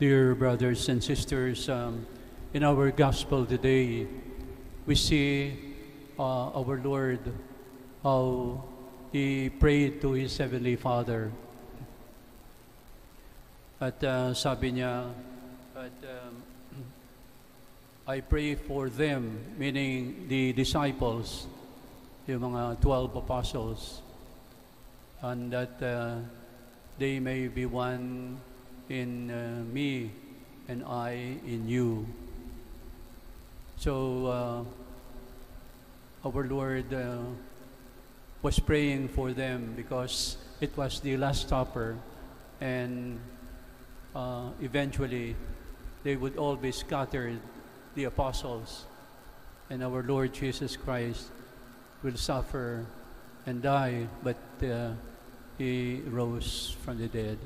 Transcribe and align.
Dear 0.00 0.34
brothers 0.34 0.88
and 0.88 0.98
sisters, 0.98 1.68
um, 1.68 2.04
in 2.52 2.64
our 2.64 2.90
gospel 2.90 3.46
today, 3.46 4.08
we 4.86 4.96
see 4.96 5.54
uh, 6.18 6.50
our 6.50 6.82
Lord 6.82 7.22
how 8.02 8.64
He 9.12 9.50
prayed 9.50 10.02
to 10.02 10.18
His 10.18 10.36
Heavenly 10.36 10.74
Father. 10.74 11.30
At 13.80 14.02
uh, 14.02 14.34
sabi 14.34 14.82
niya, 14.82 15.14
at, 15.78 15.94
um, 16.02 16.42
I 18.08 18.18
pray 18.18 18.56
for 18.56 18.90
them, 18.90 19.38
meaning 19.56 20.26
the 20.26 20.52
disciples, 20.54 21.46
yung 22.26 22.50
mga 22.50 22.82
12 22.82 23.14
apostles, 23.14 24.02
and 25.22 25.52
that 25.54 25.78
uh, 25.78 26.18
they 26.98 27.20
may 27.20 27.46
be 27.46 27.64
one 27.64 28.42
in 28.88 29.30
uh, 29.30 29.64
me 29.72 30.10
and 30.68 30.84
I 30.84 31.38
in 31.46 31.68
you. 31.68 32.06
So, 33.76 34.26
uh, 34.26 36.28
our 36.28 36.44
Lord 36.44 36.92
uh, 36.92 37.18
was 38.42 38.58
praying 38.58 39.08
for 39.08 39.32
them 39.32 39.74
because 39.76 40.36
it 40.60 40.76
was 40.76 41.00
the 41.00 41.16
Last 41.16 41.48
Supper, 41.48 41.96
and 42.60 43.18
uh, 44.14 44.50
eventually 44.60 45.36
they 46.02 46.16
would 46.16 46.36
all 46.36 46.56
be 46.56 46.72
scattered, 46.72 47.40
the 47.94 48.04
apostles, 48.04 48.84
and 49.70 49.82
our 49.82 50.02
Lord 50.02 50.32
Jesus 50.32 50.76
Christ 50.76 51.30
will 52.02 52.16
suffer 52.16 52.86
and 53.46 53.62
die, 53.62 54.08
but 54.22 54.36
uh, 54.62 54.92
He 55.58 56.02
rose 56.06 56.76
from 56.84 56.98
the 56.98 57.08
dead. 57.08 57.38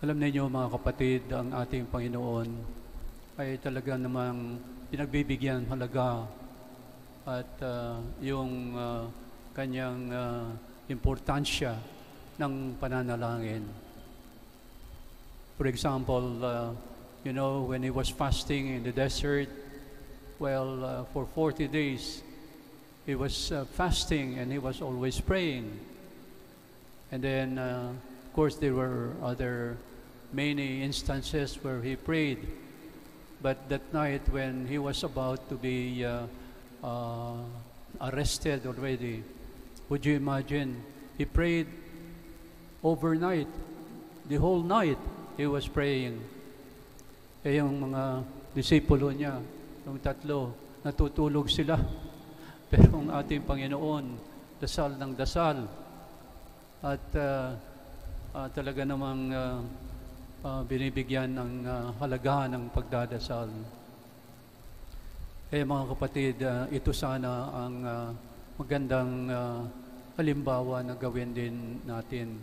Alam 0.00 0.16
niyo 0.16 0.48
mga 0.48 0.72
kapatid, 0.80 1.28
ang 1.28 1.52
ating 1.52 1.84
Panginoon 1.92 2.48
ay 3.36 3.60
talaga 3.60 4.00
namang 4.00 4.56
pinagbibigyan 4.88 5.68
halaga 5.68 6.24
at 7.28 7.52
uh, 7.60 8.00
yung 8.24 8.72
uh, 8.72 9.04
kanyang 9.52 10.08
uh, 10.08 10.48
importansya 10.88 11.76
ng 12.40 12.80
pananalangin. 12.80 13.60
For 15.60 15.68
example, 15.68 16.48
uh, 16.48 16.72
you 17.20 17.36
know, 17.36 17.68
when 17.68 17.84
he 17.84 17.92
was 17.92 18.08
fasting 18.08 18.72
in 18.72 18.80
the 18.80 18.96
desert, 18.96 19.52
well, 20.40 20.80
uh, 20.80 21.04
for 21.12 21.28
40 21.28 21.68
days, 21.68 22.24
he 23.04 23.12
was 23.12 23.52
uh, 23.52 23.68
fasting 23.76 24.40
and 24.40 24.48
he 24.48 24.56
was 24.56 24.80
always 24.80 25.20
praying. 25.20 25.68
And 27.12 27.20
then, 27.20 27.60
uh, 27.60 27.92
of 27.92 28.32
course, 28.32 28.56
there 28.56 28.72
were 28.72 29.12
other 29.20 29.76
many 30.32 30.82
instances 30.82 31.58
where 31.62 31.80
he 31.82 31.96
prayed. 31.96 32.46
But 33.42 33.68
that 33.68 33.92
night, 33.92 34.28
when 34.28 34.66
he 34.66 34.78
was 34.78 35.02
about 35.02 35.48
to 35.48 35.54
be 35.56 36.04
uh, 36.04 36.26
uh, 36.84 37.40
arrested 38.00 38.66
already, 38.66 39.24
would 39.88 40.04
you 40.04 40.16
imagine? 40.16 40.82
He 41.16 41.24
prayed 41.24 41.66
overnight, 42.82 43.48
the 44.28 44.36
whole 44.36 44.62
night 44.62 44.98
he 45.36 45.46
was 45.46 45.68
praying. 45.68 46.20
Eh 47.44 47.56
yung 47.56 47.90
mga 47.90 48.24
disipulo 48.52 49.12
niya, 49.12 49.40
yung 49.88 49.98
tatlo, 50.00 50.52
natutulog 50.84 51.48
sila. 51.48 51.76
Pero 52.70 53.02
ang 53.02 53.08
ating 53.10 53.44
Panginoon, 53.44 54.04
dasal 54.60 54.94
ng 55.00 55.12
dasal. 55.16 55.64
At 56.80 57.04
uh, 57.16 57.56
uh, 58.36 58.48
talaga 58.52 58.84
namang 58.84 59.20
uh, 59.32 59.60
uh, 60.44 60.62
binibigyan 60.64 61.36
ng 61.36 61.52
uh, 61.68 61.92
halaga 62.00 62.48
ng 62.48 62.72
pagdadasal. 62.72 63.48
Eh 65.50 65.66
mga 65.66 65.84
kapatid, 65.92 66.36
uh, 66.46 66.64
ito 66.70 66.94
sana 66.94 67.50
ang 67.52 67.76
uh, 67.82 68.08
magandang 68.56 69.10
uh, 69.28 69.60
halimbawa 70.16 70.84
na 70.84 70.94
gawin 70.96 71.34
din 71.34 71.80
natin. 71.84 72.38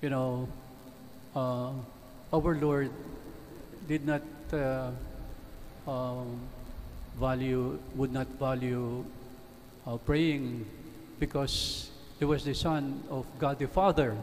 You 0.00 0.10
know, 0.10 0.48
uh, 1.36 1.76
our 2.32 2.54
Lord 2.56 2.90
did 3.84 4.06
not 4.08 4.24
uh, 4.54 4.90
um, 5.84 6.40
value, 7.20 7.76
would 7.94 8.14
not 8.14 8.26
value 8.40 9.04
uh, 9.84 9.98
praying 10.00 10.64
because 11.20 11.90
he 12.18 12.24
was 12.24 12.42
the 12.42 12.56
Son 12.56 13.04
of 13.12 13.28
God 13.36 13.60
the 13.60 13.68
Father. 13.68 14.16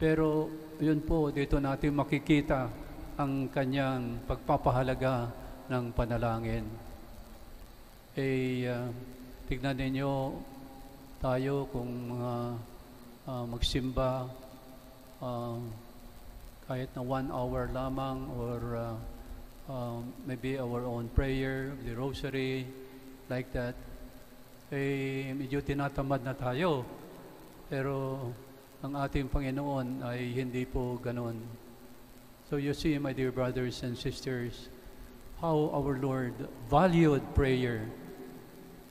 Pero 0.00 0.48
yun 0.80 1.04
po, 1.04 1.28
dito 1.28 1.60
natin 1.60 1.92
makikita 1.92 2.72
ang 3.20 3.52
kanyang 3.52 4.16
pagpapahalaga 4.24 5.28
ng 5.68 5.92
panalangin. 5.92 6.64
Eh, 8.16 8.64
uh, 8.64 8.88
tignan 9.44 9.76
ninyo 9.76 10.40
tayo 11.20 11.68
kung 11.68 12.16
mga 12.16 12.32
uh, 13.28 13.44
magsimba 13.44 14.24
uh, 15.20 15.60
kahit 16.64 16.88
na 16.96 17.02
one 17.04 17.28
hour 17.28 17.68
lamang 17.76 18.24
or 18.40 18.60
uh, 18.72 18.96
uh, 19.68 20.00
maybe 20.24 20.56
our 20.56 20.88
own 20.88 21.12
prayer, 21.12 21.76
the 21.84 21.92
rosary, 21.92 22.64
like 23.28 23.52
that, 23.52 23.76
eh, 24.72 25.28
medyo 25.36 25.60
tinatamad 25.60 26.24
na 26.24 26.32
tayo. 26.32 26.88
Pero 27.68 28.18
ang 28.80 28.96
ating 28.96 29.28
Panginoon 29.28 30.00
ay 30.00 30.32
hindi 30.32 30.64
po 30.64 30.96
ganon. 30.96 31.36
So 32.48 32.56
you 32.56 32.72
see, 32.72 32.96
my 32.96 33.12
dear 33.12 33.28
brothers 33.28 33.84
and 33.84 33.92
sisters, 33.92 34.72
how 35.36 35.68
our 35.68 36.00
Lord 36.00 36.32
valued 36.72 37.20
prayer, 37.36 37.84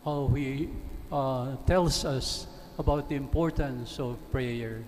how 0.05 0.29
He 0.37 0.69
uh, 1.09 1.57
tells 1.65 2.05
us 2.05 2.45
about 2.77 3.09
the 3.09 3.17
importance 3.17 3.97
of 3.97 4.21
prayer. 4.29 4.85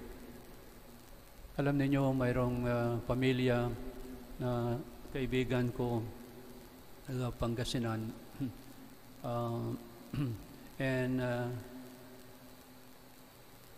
Alam 1.57 1.81
niyo 1.81 2.13
mayroong 2.13 2.57
uh, 2.69 2.93
pamilya 3.09 3.73
na 4.37 4.77
kaibigan 5.09 5.73
ko 5.73 6.05
sa 7.09 7.33
Pangasinan. 7.33 8.13
uh, 9.25 9.65
and 10.77 11.13
uh, 11.19 11.49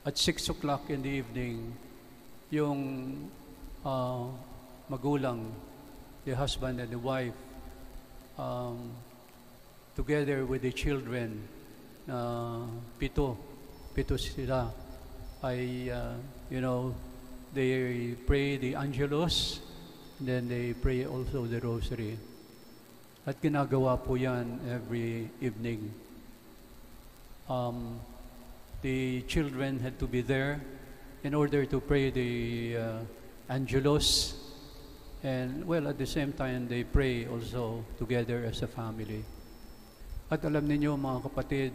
at 0.06 0.18
6 0.18 0.50
o'clock 0.50 0.90
in 0.90 1.02
the 1.02 1.10
evening, 1.10 1.74
yung 2.52 3.30
uh, 3.86 4.28
magulang, 4.92 5.52
the 6.26 6.36
husband 6.36 6.80
and 6.80 6.92
the 6.92 7.00
wife, 7.00 7.34
um, 8.38 8.92
together 9.96 10.46
with 10.46 10.62
the 10.62 10.72
children, 10.72 11.48
uh, 12.10 12.68
pito, 13.00 13.38
pito 13.96 14.20
sila, 14.20 14.72
ay, 15.44 15.90
uh, 15.90 16.16
you 16.52 16.60
know, 16.60 16.94
they 17.54 18.16
pray 18.28 18.58
the 18.58 18.76
Angelus, 18.76 19.62
then 20.20 20.50
they 20.50 20.74
pray 20.74 21.06
also 21.06 21.46
the 21.46 21.60
Rosary. 21.60 22.18
At 23.26 23.40
ginagawa 23.40 24.04
po 24.04 24.16
yan 24.16 24.60
every 24.68 25.30
evening. 25.40 25.96
Um, 27.48 28.00
the 28.84 29.22
children 29.32 29.80
had 29.80 29.98
to 29.98 30.06
be 30.06 30.22
there 30.22 30.60
in 31.24 31.34
order 31.34 31.66
to 31.66 31.80
pray 31.80 32.12
the 32.12 32.78
uh, 32.78 33.00
Angelus. 33.50 34.36
And, 35.24 35.66
well, 35.66 35.88
at 35.88 35.98
the 35.98 36.06
same 36.06 36.34
time, 36.34 36.68
they 36.68 36.84
pray 36.84 37.26
also 37.26 37.86
together 37.98 38.44
as 38.46 38.62
a 38.62 38.68
family. 38.68 39.24
At 40.30 40.44
alam 40.44 40.68
niyo 40.68 41.00
mga 41.00 41.32
kapatid, 41.32 41.72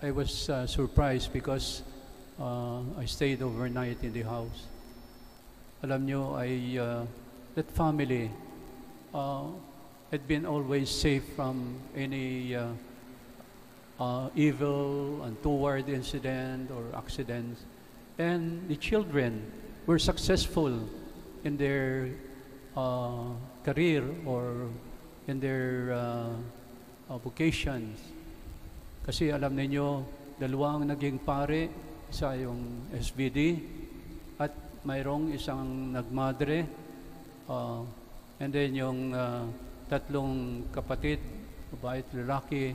I 0.00 0.10
was 0.10 0.48
uh, 0.48 0.66
surprised 0.66 1.28
because 1.32 1.84
uh, 2.40 2.80
I 2.96 3.04
stayed 3.04 3.42
overnight 3.44 4.00
in 4.00 4.16
the 4.16 4.24
house. 4.24 4.64
Alam 5.84 6.08
niyo, 6.08 6.40
I, 6.40 6.80
uh, 6.80 7.04
that 7.54 7.68
family 7.76 8.32
uh, 9.12 9.44
had 10.10 10.26
been 10.26 10.46
always 10.46 10.88
safe 10.88 11.24
from 11.36 11.76
any 11.94 12.56
uh, 12.56 12.72
uh, 14.00 14.28
evil, 14.34 15.22
untoward 15.22 15.88
incident 15.88 16.70
or 16.70 16.84
accidents. 16.96 17.62
And 18.18 18.68
the 18.68 18.76
children 18.76 19.42
were 19.86 19.98
successful 19.98 20.88
in 21.44 21.56
their 21.56 22.10
uh, 22.76 23.34
career 23.64 24.04
or 24.24 24.68
in 25.26 25.40
their 25.40 25.92
uh, 25.92 26.36
uh, 27.10 27.18
vocations. 27.18 28.00
Kasi 29.04 29.30
alam 29.30 29.52
ninyo, 29.52 30.04
dalawang 30.40 30.88
naging 30.88 31.20
pare, 31.20 31.68
isa 32.08 32.32
yung 32.38 32.88
SBD 32.94 33.60
at 34.40 34.52
mayroong 34.86 35.32
isang 35.32 35.92
nagmadre 35.92 36.64
uh, 37.48 37.82
and 38.40 38.50
then 38.52 38.74
yung 38.74 39.12
uh, 39.12 39.44
tatlong 39.88 40.64
kapatid, 40.72 41.20
babae 41.76 42.00
lalaki, 42.16 42.72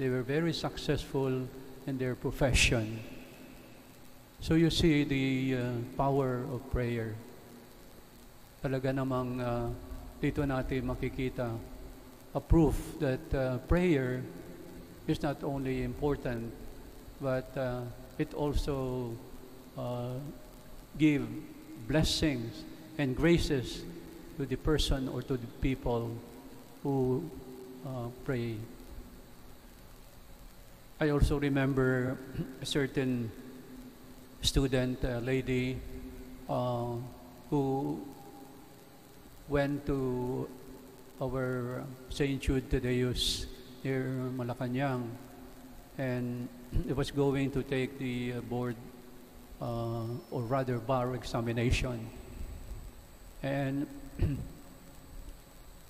they 0.00 0.08
were 0.08 0.24
very 0.24 0.56
successful 0.56 1.44
in 1.86 1.98
their 2.00 2.16
profession. 2.16 3.04
So 4.40 4.56
you 4.56 4.72
see 4.72 5.04
the 5.04 5.60
uh, 5.60 5.64
power 6.00 6.40
of 6.48 6.64
prayer. 6.72 7.12
talaga 8.60 8.92
namang 8.92 9.40
uh, 9.40 9.72
dito 10.20 10.44
natin 10.44 10.84
makikita 10.84 11.48
a 12.36 12.40
proof 12.40 12.76
that 13.00 13.20
uh, 13.32 13.56
prayer 13.64 14.20
is 15.08 15.24
not 15.24 15.40
only 15.42 15.82
important, 15.82 16.52
but 17.20 17.48
uh, 17.56 17.82
it 18.20 18.32
also 18.36 19.10
uh, 19.80 20.14
give 21.00 21.24
blessings 21.88 22.62
and 23.00 23.16
graces 23.16 23.82
to 24.36 24.44
the 24.44 24.60
person 24.60 25.08
or 25.08 25.24
to 25.24 25.40
the 25.40 25.50
people 25.64 26.12
who 26.84 27.24
uh, 27.82 28.12
pray. 28.24 28.54
I 31.02 31.08
also 31.08 31.40
remember 31.40 32.18
a 32.60 32.66
certain 32.66 33.32
student 34.42 35.02
uh, 35.02 35.24
lady 35.24 35.80
uh, 36.46 36.92
who 37.48 38.04
went 39.48 39.86
to 39.86 40.46
our 41.22 41.84
St. 42.10 42.38
Jude 42.38 42.68
Tadeus 42.68 43.46
near 43.82 44.12
Malacanang 44.36 45.08
and 45.96 46.46
it 46.86 46.94
was 46.94 47.10
going 47.10 47.50
to 47.52 47.62
take 47.62 47.98
the 47.98 48.34
uh, 48.34 48.40
board 48.42 48.76
uh, 49.62 50.04
or 50.30 50.42
rather 50.42 50.76
bar 50.76 51.14
examination 51.14 52.10
and 53.42 53.86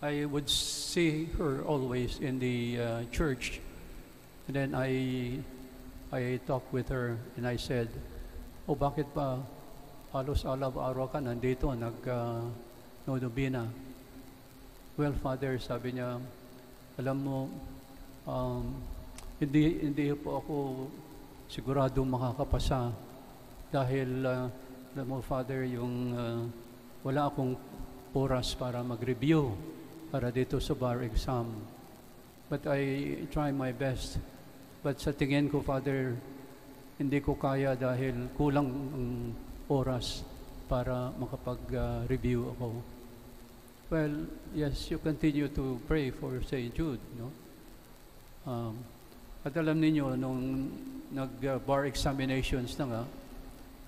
I 0.02 0.24
would 0.26 0.48
see 0.48 1.24
her 1.36 1.62
always 1.66 2.20
in 2.20 2.38
the 2.38 2.78
uh, 2.78 3.02
church 3.10 3.58
And 4.50 4.58
then 4.58 4.74
I, 4.74 5.38
I 6.10 6.42
talked 6.42 6.74
with 6.74 6.90
her 6.90 7.14
and 7.38 7.46
I 7.46 7.54
said, 7.54 7.86
oh 8.66 8.74
bakit 8.74 9.06
pa 9.14 9.38
halos 10.10 10.42
araw-araw 10.42 11.06
ka 11.06 11.22
nandito, 11.22 11.70
nag 11.70 11.94
uh, 12.02 12.42
nodobina. 13.06 13.70
Well, 14.98 15.14
Father, 15.22 15.54
sabi 15.62 15.94
niya, 15.94 16.18
alam 16.98 17.16
mo, 17.22 17.46
um, 18.26 18.74
hindi, 19.38 19.86
hindi 19.86 20.10
po 20.18 20.42
ako 20.42 20.54
sigurado 21.46 22.02
makakapasa 22.02 22.90
dahil, 23.70 24.26
uh, 24.26 24.50
alam 24.98 25.06
mo, 25.06 25.22
Father, 25.22 25.62
yung 25.62 25.94
uh, 26.10 26.42
wala 27.06 27.30
akong 27.30 27.54
oras 28.18 28.58
para 28.58 28.82
mag-review 28.82 29.54
para 30.10 30.34
dito 30.34 30.58
sa 30.58 30.74
bar 30.74 31.06
exam. 31.06 31.46
But 32.50 32.66
I 32.66 33.14
try 33.30 33.54
my 33.54 33.70
best 33.70 34.18
But 34.80 34.96
sa 34.96 35.12
tingin 35.12 35.52
ko, 35.52 35.60
Father, 35.60 36.16
hindi 36.96 37.20
ko 37.20 37.36
kaya 37.36 37.76
dahil 37.76 38.32
kulang 38.32 38.68
ang 38.68 39.08
oras 39.68 40.24
para 40.68 41.12
makapag-review 41.20 42.48
uh, 42.48 42.52
ako. 42.56 42.68
Well, 43.90 44.14
yes, 44.54 44.88
you 44.88 44.96
continue 45.02 45.50
to 45.52 45.82
pray 45.84 46.08
for 46.14 46.40
St. 46.46 46.72
Jude, 46.72 47.02
no? 47.18 47.28
Um, 48.48 48.74
at 49.44 49.52
alam 49.56 49.82
niyo 49.82 50.16
nung 50.16 50.72
nag-bar 51.12 51.84
examinations 51.84 52.78
na 52.80 52.84
nga, 52.88 53.02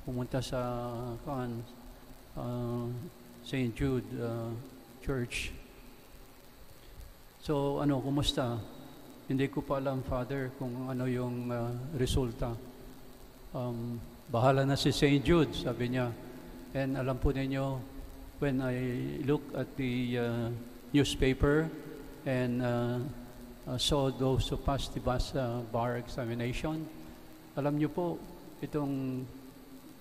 pumunta 0.05 0.45
sa 0.45 0.61
kan, 1.25 1.63
uh, 2.37 2.91
St. 3.47 3.73
Jude 3.73 4.09
uh, 4.21 4.51
Church. 5.01 5.55
So, 7.41 7.81
ano, 7.81 8.03
kumusta? 8.03 8.61
Hindi 9.31 9.47
ko 9.47 9.63
pa 9.63 9.79
alam, 9.79 10.03
Father, 10.03 10.51
kung 10.59 10.91
ano 10.91 11.07
yung 11.07 11.47
uh, 11.47 11.71
resulta. 11.95 12.59
Um, 13.55 14.03
bahala 14.27 14.67
na 14.67 14.75
si 14.75 14.91
St. 14.91 15.23
Jude, 15.23 15.55
sabi 15.55 15.95
niya. 15.95 16.11
And 16.75 16.99
alam 16.99 17.23
po 17.23 17.31
ninyo, 17.31 17.79
when 18.43 18.59
I 18.59 18.75
look 19.23 19.47
at 19.55 19.71
the 19.79 20.19
uh, 20.19 20.49
newspaper 20.91 21.71
and 22.27 22.67
uh, 22.67 22.99
uh, 23.71 23.79
saw 23.79 24.11
those 24.11 24.51
who 24.51 24.59
passed 24.59 24.91
the 24.91 25.01
bus, 25.01 25.31
uh, 25.39 25.63
bar 25.71 26.03
examination, 26.03 26.83
alam 27.55 27.79
niyo 27.79 27.95
po, 27.95 28.19
itong 28.59 29.23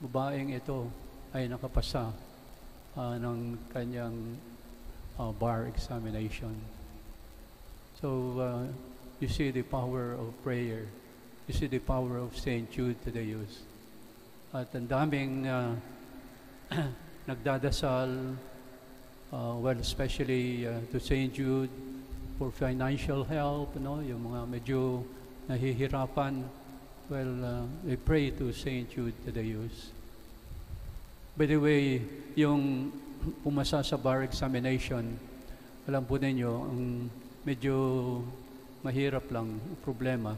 babaeng 0.01 0.49
ito 0.49 0.89
ay 1.37 1.45
nakapasa 1.45 2.09
uh, 2.97 3.15
ng 3.21 3.69
kanyang 3.69 4.17
uh, 5.21 5.29
bar 5.29 5.69
examination. 5.69 6.57
So, 8.01 8.09
uh, 8.41 8.65
you 9.21 9.29
see 9.29 9.51
the 9.51 9.61
power 9.61 10.17
of 10.17 10.33
prayer. 10.43 10.89
You 11.47 11.53
see 11.53 11.67
the 11.67 11.77
power 11.77 12.17
of 12.17 12.35
St. 12.35 12.69
Jude 12.71 12.97
to 13.05 13.11
the 13.13 13.21
use. 13.21 13.61
At 14.49 14.73
ang 14.73 14.89
daming 14.89 15.45
uh, 15.45 15.77
nagdadasal, 17.29 18.33
uh, 19.29 19.53
well, 19.61 19.77
especially 19.77 20.65
uh, 20.65 20.81
to 20.89 20.97
St. 20.97 21.29
Jude 21.29 21.69
for 22.41 22.49
financial 22.49 23.21
help, 23.23 23.77
no? 23.77 24.01
yung 24.01 24.25
mga 24.25 24.41
medyo 24.49 25.05
nahihirapan. 25.45 26.41
Well, 27.05 27.33
uh, 27.45 27.63
we 27.85 28.01
pray 28.01 28.33
to 28.41 28.49
St. 28.49 28.89
Jude 28.89 29.13
to 29.23 29.29
the 29.29 29.45
use. 29.45 29.93
By 31.37 31.45
the 31.45 31.61
way, 31.61 32.01
yung 32.33 32.89
pumasa 33.45 33.85
sa 33.85 34.01
bar 34.01 34.25
examination, 34.25 35.13
alam 35.85 36.09
po 36.09 36.17
ninyo, 36.17 36.51
ang 36.65 36.81
medyo 37.45 37.77
mahirap 38.81 39.29
lang 39.29 39.61
problema. 39.85 40.33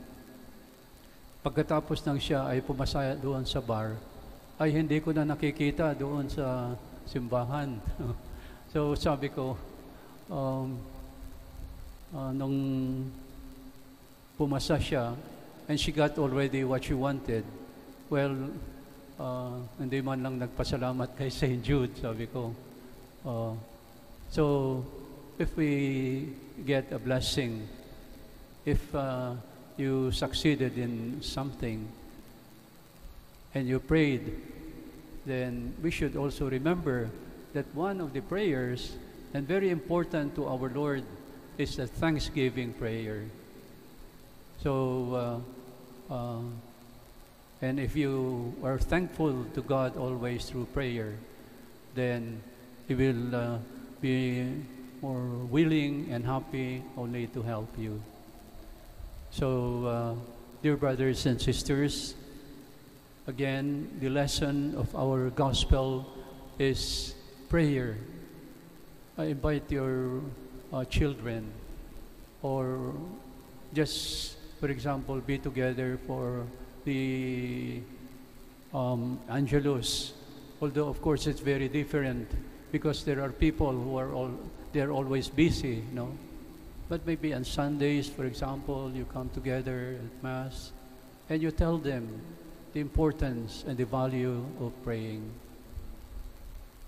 Pagkatapos 1.43 2.03
ng 2.07 2.19
siya 2.19 2.47
ay 2.47 2.63
pumasaya 2.63 3.15
doon 3.15 3.43
sa 3.47 3.59
bar, 3.59 3.95
ay 4.59 4.71
hindi 4.71 4.99
ko 4.99 5.11
na 5.11 5.27
nakikita 5.27 5.91
doon 5.95 6.27
sa 6.27 6.71
simbahan. 7.07 7.79
so 8.71 8.95
sabi 8.95 9.31
ko, 9.31 9.55
um, 10.31 10.75
uh, 12.15 12.31
nung 12.35 12.57
pumasa 14.39 14.79
siya, 14.79 15.15
and 15.67 15.79
she 15.79 15.91
got 15.91 16.15
already 16.19 16.63
what 16.63 16.83
she 16.83 16.95
wanted, 16.95 17.43
well, 18.11 18.35
uh, 19.19 19.55
hindi 19.79 20.03
man 20.03 20.19
lang 20.23 20.35
nagpasalamat 20.39 21.15
kay 21.15 21.31
St. 21.39 21.63
Jude, 21.63 21.95
sabi 21.95 22.27
ko. 22.27 22.51
Uh, 23.23 23.55
so, 24.27 24.83
if 25.39 25.55
we 25.55 26.27
get 26.67 26.91
a 26.91 26.99
blessing 26.99 27.63
if 28.65 28.93
uh, 28.95 29.33
you 29.77 30.11
succeeded 30.11 30.77
in 30.77 31.21
something 31.21 31.87
and 33.53 33.67
you 33.67 33.79
prayed, 33.79 34.39
then 35.25 35.73
we 35.81 35.91
should 35.91 36.15
also 36.15 36.49
remember 36.49 37.09
that 37.53 37.65
one 37.75 38.01
of 38.01 38.13
the 38.13 38.21
prayers, 38.21 38.95
and 39.33 39.47
very 39.47 39.69
important 39.69 40.35
to 40.35 40.47
our 40.47 40.69
Lord, 40.69 41.03
is 41.57 41.75
the 41.75 41.87
thanksgiving 41.87 42.73
prayer. 42.73 43.23
So, 44.61 45.41
uh, 46.09 46.13
uh, 46.13 46.39
and 47.61 47.79
if 47.79 47.95
you 47.95 48.53
are 48.63 48.79
thankful 48.79 49.45
to 49.53 49.61
God 49.61 49.97
always 49.97 50.49
through 50.49 50.65
prayer, 50.73 51.13
then 51.95 52.41
He 52.87 52.95
will 52.95 53.35
uh, 53.35 53.57
be 54.01 54.49
more 55.01 55.27
willing 55.51 56.07
and 56.11 56.25
happy 56.25 56.83
only 56.97 57.27
to 57.27 57.41
help 57.41 57.69
you. 57.77 58.01
So, 59.33 59.85
uh, 59.87 60.13
dear 60.61 60.77
brothers 60.77 61.25
and 61.25 61.41
sisters, 61.41 62.13
again, 63.25 63.89
the 63.99 64.07
lesson 64.07 64.75
of 64.77 64.95
our 64.95 65.31
gospel 65.31 66.05
is 66.59 67.15
prayer. 67.49 67.97
I 69.17 69.33
invite 69.33 69.71
your 69.71 70.21
uh, 70.71 70.85
children 70.85 71.49
or 72.43 72.93
just, 73.73 74.37
for 74.59 74.69
example, 74.69 75.17
be 75.17 75.39
together 75.39 75.97
for 76.05 76.45
the 76.85 77.81
um, 78.71 79.19
Angelus. 79.29 80.13
Although, 80.61 80.89
of 80.89 81.01
course, 81.01 81.25
it's 81.25 81.41
very 81.41 81.69
different 81.69 82.29
because 82.71 83.03
there 83.03 83.19
are 83.19 83.31
people 83.31 83.71
who 83.71 83.97
are 83.97 84.13
all, 84.13 84.29
they're 84.73 84.91
always 84.91 85.27
busy, 85.27 85.81
you 85.89 85.95
know. 85.95 86.11
But 86.89 87.05
maybe 87.07 87.33
on 87.33 87.43
Sundays, 87.43 88.09
for 88.09 88.25
example, 88.25 88.91
you 88.93 89.05
come 89.05 89.29
together 89.29 89.97
at 89.97 90.23
Mass 90.23 90.71
and 91.29 91.41
you 91.41 91.51
tell 91.51 91.77
them 91.77 92.21
the 92.73 92.79
importance 92.79 93.63
and 93.67 93.77
the 93.77 93.85
value 93.85 94.45
of 94.59 94.73
praying. 94.83 95.31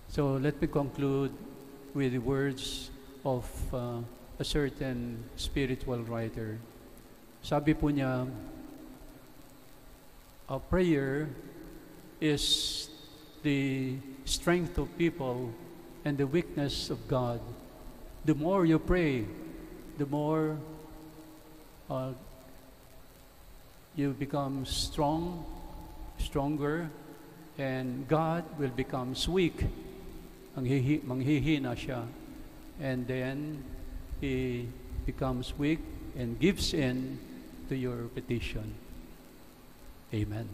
So 0.09 0.33
let 0.33 0.61
me 0.61 0.67
conclude 0.67 1.31
with 1.93 2.11
the 2.11 2.19
words 2.19 2.91
of 3.23 3.45
uh, 3.73 4.01
a 4.37 4.43
certain 4.43 5.23
spiritual 5.35 6.03
writer. 6.03 6.59
Sabi 7.41 7.73
po 7.73 7.87
niya, 7.87 8.27
a 10.49 10.59
prayer 10.59 11.29
is 12.19 12.89
the 13.43 13.97
strength 14.25 14.77
of 14.77 14.89
people 14.97 15.49
and 16.03 16.17
the 16.17 16.27
weakness 16.27 16.89
of 16.89 17.07
God. 17.07 17.39
The 18.25 18.35
more 18.35 18.65
you 18.65 18.77
pray, 18.77 19.25
the 19.97 20.05
more 20.05 20.57
uh, 21.89 22.11
you 23.95 24.11
become 24.11 24.65
strong, 24.65 25.45
stronger, 26.19 26.89
and 27.57 28.07
God 28.07 28.43
will 28.59 28.69
become 28.75 29.15
weak. 29.29 29.65
manghihi, 30.57 31.03
manghihina 31.03 31.75
siya. 31.75 32.03
And 32.79 33.07
then, 33.07 33.63
he 34.19 34.67
becomes 35.05 35.53
weak 35.57 35.79
and 36.17 36.39
gives 36.39 36.73
in 36.73 37.19
to 37.69 37.75
your 37.75 38.07
petition. 38.15 38.73
Amen. 40.13 40.47